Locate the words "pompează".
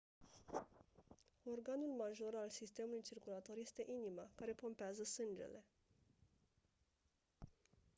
4.51-5.03